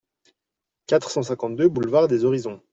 quatre 0.87 1.11
cent 1.11 1.21
cinquante-deux 1.21 1.69
boulevard 1.69 2.07
des 2.07 2.25
Horizons 2.25 2.59